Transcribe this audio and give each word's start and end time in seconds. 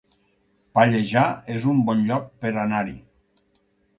Pallejà 0.77 1.25
es 1.57 1.67
un 1.73 1.85
bon 1.91 2.03
lloc 2.11 2.25
per 2.45 2.53
anar-hi 2.65 2.97